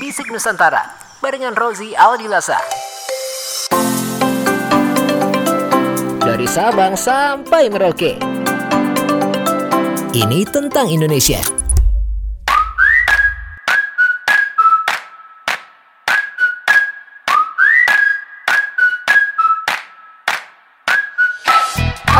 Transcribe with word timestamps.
Bisik 0.00 0.26
Nusantara 0.34 0.90
barengan 1.22 1.54
Rozi 1.54 1.94
Aldilasa. 1.94 2.58
Dari 6.18 6.48
Sabang 6.50 6.98
sampai 6.98 7.70
Merauke. 7.70 8.18
Ini 10.10 10.40
tentang 10.50 10.90
Indonesia. 10.90 11.59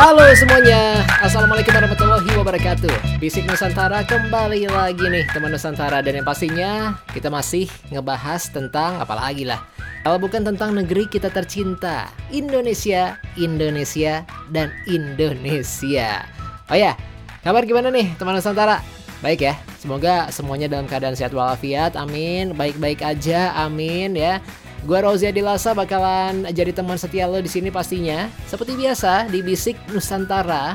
Halo 0.01 0.25
semuanya, 0.33 1.05
Assalamualaikum 1.21 1.77
warahmatullahi 1.77 2.33
wabarakatuh. 2.33 3.21
Bisik 3.21 3.45
Nusantara 3.45 4.01
kembali 4.01 4.65
lagi 4.65 5.05
nih 5.05 5.29
teman 5.29 5.53
Nusantara. 5.53 6.01
Dan 6.01 6.17
yang 6.17 6.25
pastinya 6.25 6.97
kita 7.13 7.29
masih 7.29 7.69
ngebahas 7.93 8.49
tentang 8.49 8.97
apalagi 8.97 9.45
lah. 9.45 9.61
Kalau 10.01 10.17
bukan 10.17 10.41
tentang 10.41 10.73
negeri 10.73 11.05
kita 11.05 11.29
tercinta 11.29 12.09
Indonesia, 12.33 13.21
Indonesia, 13.37 14.25
dan 14.49 14.73
Indonesia. 14.89 16.25
Oh 16.65 16.73
ya, 16.73 16.97
kabar 17.45 17.61
gimana 17.69 17.93
nih 17.93 18.17
teman 18.17 18.33
Nusantara? 18.33 18.81
Baik 19.21 19.53
ya, 19.53 19.53
semoga 19.77 20.33
semuanya 20.33 20.65
dalam 20.65 20.89
keadaan 20.89 21.13
sehat 21.13 21.29
walafiat, 21.29 21.93
amin 21.93 22.57
Baik-baik 22.57 23.05
aja, 23.05 23.53
amin 23.53 24.17
ya 24.17 24.41
Gua 24.81 25.05
Rozia 25.05 25.29
Dilasa 25.29 25.77
bakalan 25.77 26.49
jadi 26.49 26.73
teman 26.73 26.97
setia 26.97 27.29
lo 27.29 27.37
di 27.37 27.45
sini 27.45 27.69
pastinya. 27.69 28.25
Seperti 28.49 28.73
biasa 28.73 29.29
di 29.29 29.45
Bisik 29.45 29.77
Nusantara, 29.93 30.73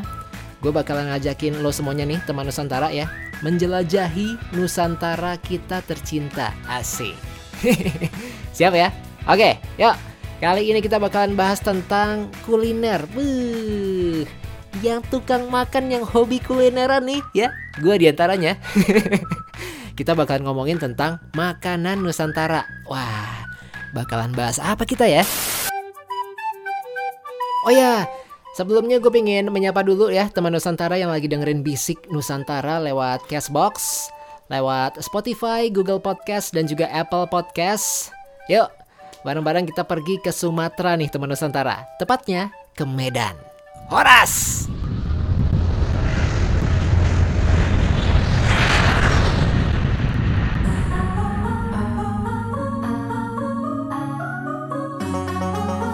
gue 0.63 0.71
bakalan 0.71 1.11
ngajakin 1.11 1.59
lo 1.59 1.75
semuanya 1.75 2.07
nih 2.07 2.23
teman 2.23 2.47
Nusantara 2.47 2.95
ya, 2.95 3.11
menjelajahi 3.43 4.55
Nusantara 4.55 5.35
kita 5.43 5.83
tercinta. 5.83 6.55
Asik. 6.71 7.19
Siap 8.57 8.73
ya? 8.79 8.95
Oke, 9.27 9.59
yuk. 9.75 9.99
Kali 10.37 10.69
ini 10.69 10.79
kita 10.85 11.03
bakalan 11.03 11.35
bahas 11.35 11.59
tentang 11.59 12.31
kuliner. 12.45 13.09
Buh, 13.11 14.23
yang 14.85 15.01
tukang 15.09 15.49
makan 15.49 15.89
yang 15.89 16.05
hobi 16.07 16.39
kulineran 16.39 17.09
nih 17.09 17.21
ya. 17.35 17.49
Gue 17.83 17.99
di 17.99 18.07
antaranya. 18.07 18.55
kita 19.99 20.13
bakalan 20.13 20.45
ngomongin 20.45 20.79
tentang 20.79 21.19
makanan 21.33 22.05
Nusantara. 22.05 22.69
Wah, 22.85 23.46
bakalan 23.97 24.37
bahas 24.37 24.61
apa 24.61 24.85
kita 24.85 25.09
ya? 25.09 25.25
Oh 27.65 27.73
ya, 27.73 28.05
sebelumnya 28.55 29.01
gue 29.01 29.09
pengen 29.09 29.49
menyapa 29.49 29.81
dulu 29.81 30.13
ya 30.13 30.29
teman 30.29 30.53
Nusantara 30.53 31.01
yang 31.01 31.09
lagi 31.09 31.27
dengerin 31.27 31.65
Bisik 31.65 32.05
Nusantara 32.13 32.79
lewat 32.79 33.25
Cashbox, 33.27 34.07
lewat 34.53 35.01
Spotify, 35.01 35.73
Google 35.73 35.99
Podcast, 35.99 36.53
dan 36.53 36.69
juga 36.69 36.87
Apple 36.93 37.27
Podcast. 37.27 38.15
Yuk, 38.53 38.69
bareng-bareng 39.25 39.67
kita 39.67 39.83
pergi 39.83 40.23
ke 40.23 40.31
Sumatera 40.31 40.95
nih 40.95 41.11
teman 41.11 41.33
Nusantara. 41.33 41.89
Tepatnya 41.99 42.55
ke 42.77 42.85
Medan. 42.87 43.35
Horas! 43.91 44.67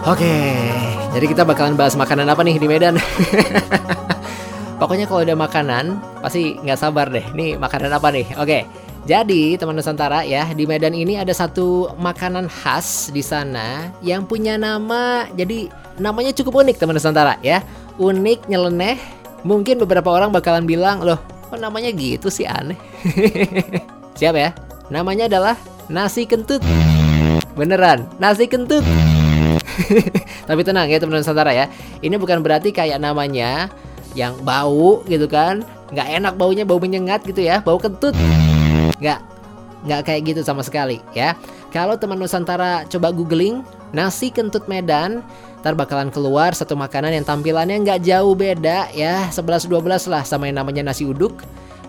Oke, 0.03 0.35
jadi 1.15 1.25
kita 1.31 1.47
bakalan 1.47 1.79
bahas 1.79 1.95
makanan 1.95 2.27
apa 2.27 2.43
nih 2.43 2.59
di 2.59 2.67
Medan? 2.67 2.99
Pokoknya 4.83 5.07
kalau 5.07 5.23
ada 5.23 5.31
makanan, 5.31 5.95
pasti 6.19 6.59
nggak 6.59 6.75
sabar 6.75 7.07
deh. 7.07 7.23
Nih 7.31 7.55
makanan 7.55 7.87
apa 7.87 8.11
nih? 8.11 8.27
Oke, 8.35 8.67
jadi 9.07 9.55
teman 9.55 9.79
Nusantara 9.79 10.27
ya 10.27 10.51
di 10.51 10.67
Medan 10.67 10.91
ini 10.91 11.15
ada 11.15 11.31
satu 11.31 11.95
makanan 11.95 12.51
khas 12.51 13.15
di 13.15 13.23
sana 13.23 13.95
yang 14.03 14.27
punya 14.27 14.59
nama. 14.59 15.23
Jadi 15.39 15.71
namanya 15.95 16.35
cukup 16.35 16.67
unik 16.67 16.83
teman 16.83 16.99
Nusantara 16.99 17.39
ya. 17.39 17.63
Unik, 17.95 18.51
nyeleneh. 18.51 18.99
Mungkin 19.47 19.79
beberapa 19.87 20.11
orang 20.11 20.35
bakalan 20.35 20.67
bilang 20.67 20.99
loh, 20.99 21.23
kok 21.47 21.63
namanya 21.63 21.95
gitu 21.95 22.27
sih 22.27 22.43
aneh. 22.43 22.75
Siap 24.19 24.35
ya? 24.35 24.51
Namanya 24.91 25.31
adalah 25.31 25.55
nasi 25.87 26.27
kentut. 26.27 26.59
Beneran, 27.55 28.03
nasi 28.19 28.51
kentut. 28.51 28.83
Tapi 30.49 30.61
tenang 30.61 30.87
ya 30.89 30.97
teman-teman 30.99 31.23
Nusantara 31.23 31.51
ya. 31.53 31.65
Ini 31.99 32.15
bukan 32.17 32.41
berarti 32.43 32.69
kayak 32.73 32.99
namanya 33.01 33.69
yang 34.17 34.37
bau 34.41 35.01
gitu 35.05 35.25
kan. 35.25 35.65
Nggak 35.93 36.07
enak 36.21 36.33
baunya, 36.37 36.63
bau 36.65 36.81
menyengat 36.81 37.21
gitu 37.25 37.41
ya. 37.45 37.61
Bau 37.61 37.77
kentut. 37.77 38.17
Nggak, 38.97 39.19
nggak 39.85 40.01
kayak 40.05 40.21
gitu 40.33 40.41
sama 40.41 40.65
sekali 40.65 41.01
ya. 41.13 41.37
Kalau 41.73 41.97
teman 41.97 42.17
Nusantara 42.21 42.85
coba 42.85 43.09
googling 43.09 43.65
nasi 43.93 44.29
kentut 44.29 44.65
Medan, 44.69 45.21
ntar 45.61 45.77
bakalan 45.77 46.09
keluar 46.09 46.53
satu 46.53 46.73
makanan 46.77 47.13
yang 47.13 47.25
tampilannya 47.25 47.81
nggak 47.81 48.01
jauh 48.05 48.33
beda 48.33 48.93
ya. 48.93 49.29
11-12 49.29 50.09
lah 50.09 50.23
sama 50.25 50.49
yang 50.49 50.61
namanya 50.61 50.85
nasi 50.85 51.05
uduk, 51.05 51.41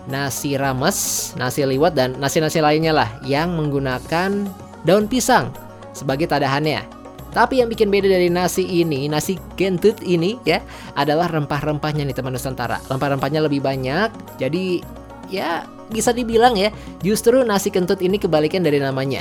nasi 0.09 0.57
rames, 0.57 1.31
nasi 1.37 1.65
liwet, 1.65 1.93
dan 1.93 2.17
nasi-nasi 2.17 2.61
lainnya 2.61 2.93
lah 2.93 3.09
yang 3.25 3.53
menggunakan 3.53 4.45
daun 4.85 5.05
pisang 5.09 5.49
sebagai 5.93 6.29
tadahannya. 6.29 6.94
Tapi 7.35 7.59
yang 7.59 7.67
bikin 7.67 7.91
beda 7.91 8.07
dari 8.07 8.31
nasi 8.31 8.63
ini, 8.63 9.11
nasi 9.11 9.35
kentut 9.59 9.99
ini 10.07 10.39
ya, 10.47 10.63
adalah 10.95 11.27
rempah-rempahnya 11.27 12.07
nih 12.07 12.15
teman 12.15 12.31
Nusantara. 12.31 12.79
Rempah-rempahnya 12.87 13.43
lebih 13.43 13.59
banyak, 13.59 14.39
jadi 14.39 14.79
ya 15.27 15.67
bisa 15.91 16.15
dibilang 16.15 16.55
ya, 16.55 16.71
justru 17.03 17.43
nasi 17.43 17.75
kentut 17.75 17.99
ini 17.99 18.15
kebalikan 18.15 18.63
dari 18.63 18.79
namanya. 18.79 19.19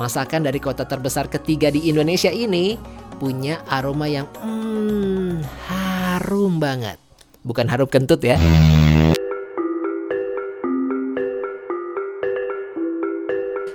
Masakan 0.00 0.48
dari 0.48 0.56
kota 0.56 0.88
terbesar 0.88 1.28
ketiga 1.28 1.68
di 1.68 1.92
Indonesia 1.92 2.32
ini 2.32 2.80
punya 3.20 3.60
aroma 3.68 4.08
yang 4.08 4.24
hmm, 4.40 5.44
harum 5.68 6.56
banget. 6.56 6.96
Bukan 7.44 7.68
harum 7.68 7.92
kentut 7.92 8.24
ya. 8.24 8.40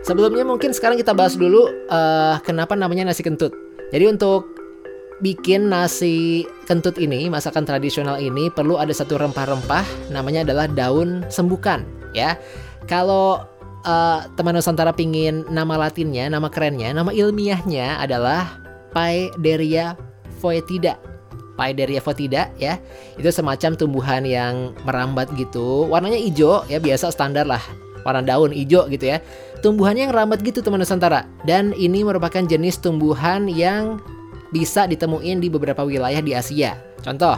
Sebelumnya 0.06 0.46
mungkin 0.46 0.74
sekarang 0.74 0.98
kita 0.98 1.14
bahas 1.14 1.38
dulu 1.38 1.70
uh, 1.90 2.38
kenapa 2.42 2.74
namanya 2.74 3.10
nasi 3.10 3.22
kentut. 3.22 3.65
Jadi 3.94 4.06
untuk 4.10 4.56
bikin 5.24 5.72
nasi 5.72 6.44
kentut 6.68 6.98
ini, 7.00 7.30
masakan 7.32 7.64
tradisional 7.64 8.20
ini 8.20 8.52
perlu 8.52 8.76
ada 8.76 8.92
satu 8.92 9.16
rempah-rempah 9.16 10.12
namanya 10.12 10.44
adalah 10.44 10.68
daun 10.68 11.24
sembukan 11.32 11.86
ya. 12.12 12.40
Kalau 12.86 13.42
uh, 13.86 14.20
teman 14.36 14.58
Nusantara 14.58 14.92
pingin 14.92 15.46
nama 15.48 15.78
latinnya, 15.78 16.28
nama 16.28 16.50
kerennya, 16.50 16.92
nama 16.92 17.14
ilmiahnya 17.14 18.02
adalah 18.02 18.60
Paederia 18.96 20.00
foetida. 20.40 20.96
Paederia 21.60 22.00
foetida 22.00 22.52
ya. 22.56 22.80
Itu 23.20 23.28
semacam 23.32 23.76
tumbuhan 23.76 24.24
yang 24.24 24.72
merambat 24.88 25.32
gitu. 25.36 25.88
Warnanya 25.92 26.20
hijau 26.20 26.64
ya 26.72 26.80
biasa 26.80 27.12
standar 27.12 27.44
lah. 27.44 27.60
Warna 28.08 28.24
daun 28.24 28.56
hijau 28.56 28.88
gitu 28.88 29.12
ya. 29.16 29.20
Tumbuhannya 29.64 30.10
yang 30.10 30.16
rambat 30.16 30.44
gitu 30.44 30.60
teman 30.60 30.82
Nusantara. 30.82 31.28
Dan 31.48 31.72
ini 31.76 32.04
merupakan 32.04 32.44
jenis 32.44 32.82
tumbuhan 32.82 33.48
yang 33.48 34.02
bisa 34.56 34.88
ditemuin 34.88 35.44
di 35.44 35.48
beberapa 35.52 35.84
wilayah 35.84 36.24
di 36.24 36.32
Asia. 36.32 36.80
Contoh, 37.04 37.36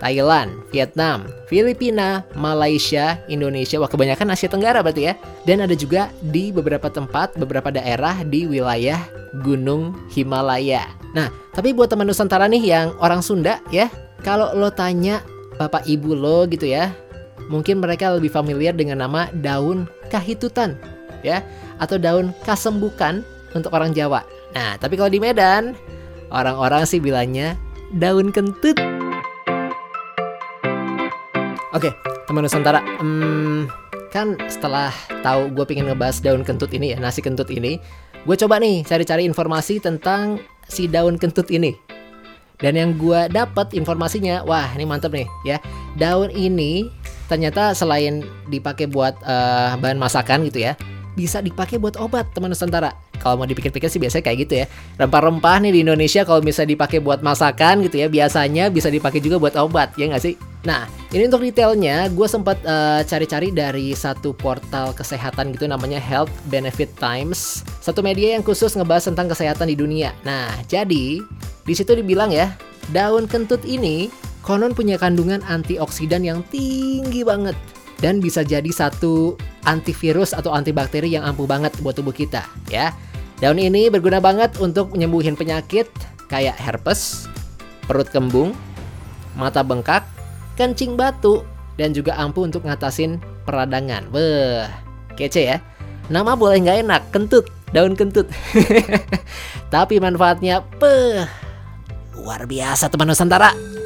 Thailand, 0.00 0.56
Vietnam, 0.72 1.28
Filipina, 1.46 2.24
Malaysia, 2.32 3.20
Indonesia, 3.28 3.76
wah 3.76 3.90
kebanyakan 3.90 4.32
Asia 4.32 4.48
Tenggara 4.48 4.80
berarti 4.80 5.12
ya. 5.12 5.14
Dan 5.44 5.60
ada 5.60 5.76
juga 5.76 6.08
di 6.24 6.50
beberapa 6.50 6.88
tempat, 6.88 7.36
beberapa 7.36 7.68
daerah 7.68 8.24
di 8.24 8.48
wilayah 8.48 8.98
Gunung 9.44 9.94
Himalaya. 10.10 10.88
Nah, 11.12 11.28
tapi 11.52 11.76
buat 11.76 11.92
teman 11.92 12.08
Nusantara 12.08 12.48
nih 12.48 12.64
yang 12.64 12.96
orang 12.98 13.20
Sunda 13.20 13.60
ya, 13.68 13.92
kalau 14.24 14.50
lo 14.56 14.72
tanya 14.72 15.20
bapak 15.60 15.84
ibu 15.84 16.16
lo 16.16 16.48
gitu 16.48 16.64
ya, 16.64 16.96
mungkin 17.52 17.84
mereka 17.84 18.14
lebih 18.16 18.32
familiar 18.32 18.72
dengan 18.72 19.04
nama 19.04 19.28
daun 19.36 19.84
kahitutan 20.08 20.78
ya 21.24 21.44
atau 21.80 21.96
daun 21.96 22.32
kasembukan 22.44 23.24
untuk 23.54 23.74
orang 23.74 23.90
Jawa. 23.90 24.22
Nah, 24.54 24.78
tapi 24.78 24.98
kalau 24.98 25.10
di 25.10 25.22
Medan 25.22 25.74
orang-orang 26.30 26.86
sih 26.86 27.02
bilangnya 27.02 27.58
daun 27.94 28.30
kentut. 28.30 28.78
Oke, 31.70 31.94
teman 32.26 32.42
Nusantara, 32.42 32.82
hmm, 32.82 33.70
kan 34.10 34.34
setelah 34.50 34.90
tahu 35.22 35.54
gue 35.54 35.64
pengen 35.70 35.86
ngebahas 35.86 36.18
daun 36.18 36.42
kentut 36.42 36.70
ini 36.74 36.94
ya, 36.94 36.98
nasi 36.98 37.22
kentut 37.22 37.46
ini, 37.46 37.78
gue 38.26 38.36
coba 38.36 38.58
nih 38.58 38.82
cari-cari 38.82 39.22
informasi 39.22 39.78
tentang 39.78 40.42
si 40.66 40.90
daun 40.90 41.14
kentut 41.14 41.46
ini. 41.50 41.78
Dan 42.60 42.76
yang 42.76 42.90
gue 42.98 43.30
dapat 43.32 43.72
informasinya, 43.72 44.44
wah 44.44 44.68
ini 44.76 44.84
mantep 44.84 45.14
nih 45.14 45.28
ya. 45.48 45.56
Daun 45.96 46.28
ini 46.34 46.90
ternyata 47.30 47.72
selain 47.72 48.26
dipakai 48.50 48.90
buat 48.90 49.16
uh, 49.22 49.78
bahan 49.78 49.96
masakan 49.96 50.44
gitu 50.50 50.66
ya, 50.66 50.74
bisa 51.18 51.42
dipakai 51.42 51.78
buat 51.78 51.98
obat 51.98 52.30
teman 52.34 52.50
Nusantara. 52.52 52.94
Kalau 53.20 53.36
mau 53.36 53.44
dipikir-pikir 53.44 53.92
sih 53.92 54.00
biasanya 54.00 54.24
kayak 54.24 54.38
gitu 54.48 54.54
ya. 54.64 54.66
Rempah-rempah 54.96 55.60
nih 55.60 55.72
di 55.76 55.80
Indonesia 55.84 56.24
kalau 56.24 56.40
bisa 56.40 56.64
dipakai 56.64 57.04
buat 57.04 57.20
masakan 57.20 57.84
gitu 57.84 58.00
ya, 58.00 58.08
biasanya 58.08 58.72
bisa 58.72 58.88
dipakai 58.88 59.20
juga 59.20 59.36
buat 59.36 59.54
obat, 59.60 59.92
ya 60.00 60.08
nggak 60.08 60.24
sih? 60.24 60.34
Nah, 60.64 60.88
ini 61.12 61.28
untuk 61.28 61.44
detailnya 61.44 62.08
gue 62.12 62.28
sempat 62.28 62.60
uh, 62.64 63.00
cari-cari 63.04 63.52
dari 63.52 63.92
satu 63.92 64.32
portal 64.32 64.92
kesehatan 64.96 65.52
gitu 65.52 65.68
namanya 65.68 66.00
Health 66.00 66.32
Benefit 66.48 66.92
Times, 66.96 67.64
satu 67.80 68.00
media 68.00 68.36
yang 68.36 68.44
khusus 68.44 68.72
ngebahas 68.76 69.12
tentang 69.12 69.28
kesehatan 69.28 69.68
di 69.68 69.76
dunia. 69.76 70.16
Nah, 70.24 70.52
jadi 70.68 71.20
di 71.64 71.74
situ 71.76 71.92
dibilang 71.92 72.32
ya, 72.32 72.56
daun 72.92 73.28
kentut 73.28 73.64
ini 73.68 74.08
konon 74.40 74.72
punya 74.72 74.96
kandungan 74.96 75.44
antioksidan 75.44 76.24
yang 76.24 76.40
tinggi 76.48 77.20
banget 77.20 77.56
dan 78.00 78.20
bisa 78.20 78.40
jadi 78.40 78.68
satu 78.72 79.36
antivirus 79.68 80.32
atau 80.32 80.52
antibakteri 80.54 81.12
yang 81.12 81.24
ampuh 81.26 81.44
banget 81.44 81.74
buat 81.84 81.96
tubuh 81.96 82.14
kita 82.14 82.46
ya. 82.68 82.94
Daun 83.40 83.56
ini 83.56 83.88
berguna 83.88 84.20
banget 84.20 84.60
untuk 84.60 84.92
menyembuhin 84.92 85.32
penyakit 85.32 85.88
kayak 86.28 86.60
herpes, 86.60 87.24
perut 87.88 88.06
kembung, 88.12 88.52
mata 89.32 89.64
bengkak, 89.64 90.04
kencing 90.60 90.94
batu, 90.94 91.40
dan 91.80 91.96
juga 91.96 92.20
ampuh 92.20 92.44
untuk 92.44 92.68
ngatasin 92.68 93.16
peradangan. 93.48 94.12
Beh, 94.12 94.68
kece 95.16 95.42
ya. 95.56 95.58
Nama 96.12 96.36
boleh 96.36 96.60
nggak 96.60 96.78
enak, 96.84 97.02
kentut, 97.16 97.48
daun 97.72 97.96
kentut. 97.96 98.28
Tapi 99.74 99.96
manfaatnya, 99.96 100.60
beh, 100.76 101.24
luar 102.20 102.44
biasa 102.44 102.92
teman 102.92 103.08
Nusantara. 103.08 103.79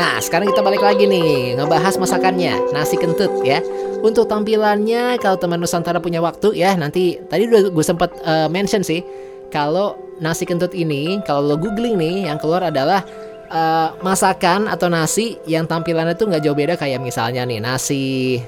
Nah, 0.00 0.16
sekarang 0.16 0.48
kita 0.48 0.64
balik 0.64 0.80
lagi 0.80 1.04
nih, 1.04 1.60
ngebahas 1.60 2.00
masakannya, 2.00 2.72
nasi 2.72 2.96
kentut 2.96 3.44
ya. 3.44 3.60
Untuk 4.00 4.32
tampilannya, 4.32 5.20
kalau 5.20 5.36
teman 5.36 5.60
Nusantara 5.60 6.00
punya 6.00 6.24
waktu 6.24 6.56
ya, 6.56 6.72
nanti 6.72 7.20
tadi 7.28 7.44
udah 7.44 7.68
gue 7.68 7.84
sempat 7.84 8.08
uh, 8.24 8.48
mention 8.48 8.80
sih, 8.80 9.04
kalau 9.52 10.00
nasi 10.16 10.48
kentut 10.48 10.72
ini, 10.72 11.20
kalau 11.28 11.52
lo 11.52 11.60
googling 11.60 12.00
nih, 12.00 12.32
yang 12.32 12.40
keluar 12.40 12.64
adalah 12.72 13.04
uh, 13.52 13.92
masakan 14.00 14.72
atau 14.72 14.88
nasi 14.88 15.36
yang 15.44 15.68
tampilannya 15.68 16.16
tuh 16.16 16.32
nggak 16.32 16.48
jauh 16.48 16.56
beda 16.56 16.80
kayak 16.80 17.04
misalnya 17.04 17.44
nih 17.44 17.60
nasi 17.60 18.40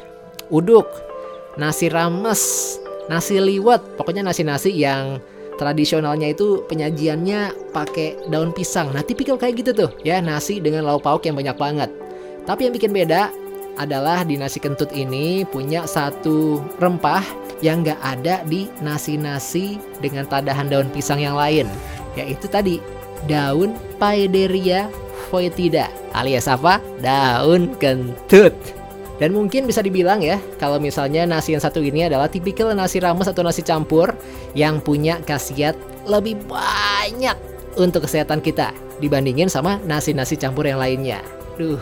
uduk, 0.49 0.89
nasi 1.61 1.93
rames, 1.93 2.41
nasi 3.13 3.37
liwet, 3.37 4.01
pokoknya 4.01 4.25
nasi-nasi 4.25 4.73
yang 4.73 5.21
tradisionalnya 5.63 6.35
itu 6.35 6.67
penyajiannya 6.67 7.71
pakai 7.71 8.27
daun 8.27 8.51
pisang. 8.51 8.91
Nah, 8.91 9.07
tipikal 9.07 9.39
kayak 9.39 9.63
gitu 9.63 9.71
tuh, 9.87 9.91
ya, 10.03 10.19
nasi 10.19 10.59
dengan 10.59 10.83
lauk 10.83 11.07
pauk 11.07 11.23
yang 11.23 11.39
banyak 11.39 11.55
banget. 11.55 11.91
Tapi 12.43 12.67
yang 12.67 12.75
bikin 12.75 12.91
beda 12.91 13.31
adalah 13.79 14.27
di 14.27 14.35
nasi 14.35 14.59
kentut 14.59 14.91
ini 14.91 15.47
punya 15.47 15.87
satu 15.87 16.59
rempah 16.83 17.23
yang 17.63 17.87
gak 17.87 18.03
ada 18.03 18.43
di 18.43 18.67
nasi-nasi 18.83 19.79
dengan 20.03 20.27
tadahan 20.27 20.67
daun 20.67 20.91
pisang 20.91 21.23
yang 21.23 21.39
lain, 21.39 21.71
yaitu 22.19 22.51
tadi 22.51 22.83
daun 23.31 23.79
Paederia 24.03 24.91
foetida 25.31 25.87
alias 26.11 26.51
apa? 26.51 26.83
Daun 26.99 27.79
kentut. 27.79 28.82
Dan 29.23 29.39
mungkin 29.39 29.71
bisa 29.71 29.87
dibilang 29.87 30.19
ya, 30.19 30.43
kalau 30.59 30.83
misalnya 30.83 31.23
nasi 31.23 31.55
yang 31.55 31.63
satu 31.63 31.79
ini 31.79 32.11
adalah 32.11 32.27
tipikal 32.27 32.75
nasi 32.75 32.99
rames 32.99 33.31
atau 33.31 33.47
nasi 33.47 33.63
campur 33.63 34.11
yang 34.59 34.83
punya 34.83 35.23
khasiat 35.23 35.79
lebih 36.11 36.43
banyak 36.51 37.39
untuk 37.79 38.03
kesehatan 38.03 38.43
kita 38.43 38.75
dibandingin 38.99 39.47
sama 39.47 39.79
nasi-nasi 39.87 40.35
campur 40.35 40.67
yang 40.67 40.83
lainnya. 40.83 41.23
Duh, 41.55 41.79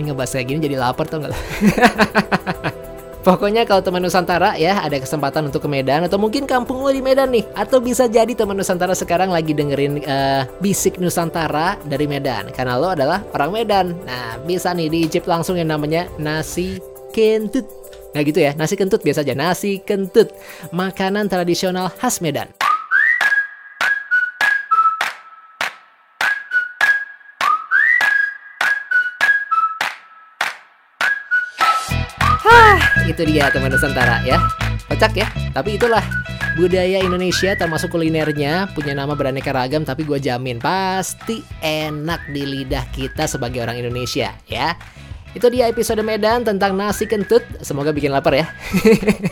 ini 0.00 0.08
ngebahas 0.08 0.40
kayak 0.40 0.46
gini 0.48 0.58
jadi 0.64 0.80
lapar 0.80 1.04
tau 1.12 1.28
gak? 1.28 1.36
Pokoknya 3.24 3.64
kalau 3.64 3.80
teman 3.80 4.04
Nusantara 4.04 4.52
ya 4.60 4.84
ada 4.84 5.00
kesempatan 5.00 5.48
untuk 5.48 5.64
ke 5.64 5.68
Medan 5.72 6.04
atau 6.04 6.20
mungkin 6.20 6.44
kampung 6.44 6.84
lo 6.84 6.92
di 6.92 7.00
Medan 7.00 7.32
nih 7.32 7.48
atau 7.56 7.80
bisa 7.80 8.04
jadi 8.04 8.28
teman 8.36 8.52
Nusantara 8.52 8.92
sekarang 8.92 9.32
lagi 9.32 9.56
dengerin 9.56 10.04
uh, 10.04 10.44
bisik 10.60 11.00
Nusantara 11.00 11.80
dari 11.88 12.04
Medan 12.04 12.52
karena 12.52 12.76
lo 12.76 12.92
adalah 12.92 13.24
orang 13.32 13.50
Medan. 13.56 13.86
Nah 14.04 14.36
bisa 14.44 14.76
nih 14.76 14.92
diicip 14.92 15.24
langsung 15.24 15.56
yang 15.56 15.72
namanya 15.72 16.04
nasi 16.20 16.76
kentut. 17.16 17.64
Nah 18.12 18.20
gitu 18.20 18.44
ya 18.44 18.52
nasi 18.60 18.76
kentut 18.76 19.00
biasa 19.00 19.24
aja 19.24 19.32
nasi 19.32 19.80
kentut 19.80 20.28
makanan 20.68 21.24
tradisional 21.24 21.88
khas 21.96 22.20
Medan. 22.20 22.52
Itu 33.04 33.22
dia 33.28 33.52
teman 33.52 33.68
Nusantara 33.68 34.24
ya. 34.24 34.40
Kocak 34.88 35.12
ya, 35.16 35.28
tapi 35.52 35.76
itulah 35.76 36.04
budaya 36.54 37.00
Indonesia 37.00 37.56
termasuk 37.56 37.90
kulinernya 37.92 38.70
punya 38.72 38.94
nama 38.94 39.16
beraneka 39.18 39.50
ragam 39.50 39.82
tapi 39.82 40.06
gue 40.06 40.22
jamin 40.22 40.62
pasti 40.62 41.42
enak 41.64 42.30
di 42.30 42.46
lidah 42.46 42.84
kita 42.94 43.26
sebagai 43.26 43.64
orang 43.64 43.80
Indonesia 43.80 44.32
ya. 44.48 44.76
Itu 45.34 45.50
dia 45.50 45.66
episode 45.66 45.98
Medan 46.06 46.46
tentang 46.46 46.78
nasi 46.78 47.10
kentut. 47.10 47.42
Semoga 47.58 47.90
bikin 47.90 48.14
lapar 48.14 48.38
ya. 48.38 48.46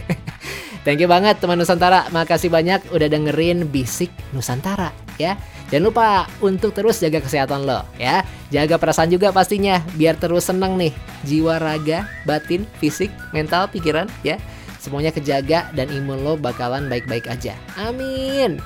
Thank 0.84 0.98
you 0.98 1.06
banget 1.06 1.38
teman 1.38 1.62
Nusantara. 1.62 2.10
Makasih 2.10 2.50
banyak 2.50 2.90
udah 2.90 3.06
dengerin 3.06 3.70
Bisik 3.70 4.10
Nusantara 4.34 4.90
ya. 5.14 5.38
Jangan 5.72 5.88
lupa 5.88 6.28
untuk 6.44 6.76
terus 6.76 7.00
jaga 7.00 7.24
kesehatan 7.24 7.64
lo 7.64 7.80
ya. 7.96 8.20
Jaga 8.52 8.76
perasaan 8.76 9.08
juga 9.08 9.32
pastinya 9.32 9.80
biar 9.96 10.20
terus 10.20 10.44
seneng 10.44 10.76
nih. 10.76 10.92
Jiwa, 11.24 11.56
raga, 11.56 12.04
batin, 12.28 12.68
fisik, 12.76 13.08
mental, 13.32 13.72
pikiran 13.72 14.04
ya. 14.20 14.36
Semuanya 14.76 15.08
kejaga 15.08 15.72
dan 15.72 15.88
imun 15.88 16.20
lo 16.20 16.36
bakalan 16.36 16.92
baik-baik 16.92 17.24
aja. 17.24 17.56
Amin. 17.80 18.60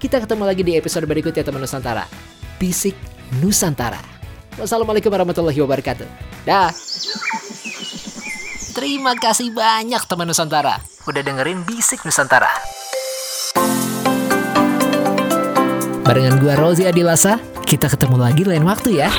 Kita 0.00 0.16
ketemu 0.16 0.48
lagi 0.48 0.64
di 0.64 0.80
episode 0.80 1.04
berikutnya 1.04 1.44
teman 1.44 1.60
Nusantara. 1.60 2.08
Bisik 2.56 2.96
Nusantara. 3.44 4.00
Wassalamualaikum 4.56 5.12
warahmatullahi 5.12 5.60
wabarakatuh. 5.60 6.08
Dah. 6.48 6.72
Terima 8.72 9.12
kasih 9.12 9.52
banyak 9.52 10.00
teman 10.08 10.24
Nusantara. 10.24 10.80
Udah 11.04 11.20
dengerin 11.20 11.68
Bisik 11.68 12.00
Nusantara. 12.08 12.48
Barengan 16.06 16.38
gua 16.38 16.54
Rozi 16.54 16.86
Adilasa, 16.86 17.42
kita 17.66 17.90
ketemu 17.90 18.14
lagi 18.14 18.46
lain 18.46 18.62
waktu 18.62 19.02
ya. 19.02 19.10